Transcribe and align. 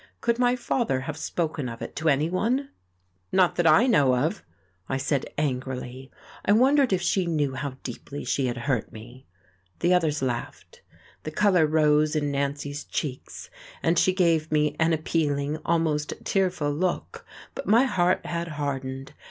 Could 0.19 0.39
my 0.39 0.55
father 0.55 1.01
have 1.01 1.15
spoken 1.15 1.69
of 1.69 1.79
it 1.79 1.95
to 1.97 2.09
anyone? 2.09 2.69
"Not 3.31 3.55
that 3.57 3.67
I 3.67 3.85
know 3.85 4.15
of," 4.15 4.43
I 4.89 4.97
said 4.97 5.27
angrily. 5.37 6.09
I 6.43 6.53
wondered 6.53 6.91
if 6.91 7.03
she 7.03 7.27
knew 7.27 7.53
how 7.53 7.77
deeply 7.83 8.25
she 8.25 8.47
had 8.47 8.57
hurt 8.65 8.91
me. 8.91 9.27
The 9.81 9.93
others 9.93 10.23
laughed. 10.23 10.81
The 11.21 11.29
colour 11.29 11.67
rose 11.67 12.15
in 12.15 12.31
Nancy's 12.31 12.83
cheeks, 12.83 13.51
and 13.83 13.99
she 13.99 14.11
gave 14.11 14.51
me 14.51 14.75
an 14.79 14.91
appealing, 14.91 15.57
almost 15.63 16.15
tearful 16.23 16.71
look, 16.71 17.23
but 17.53 17.67
my 17.67 17.83
heart 17.83 18.25
had 18.25 18.47
hardened. 18.47 19.13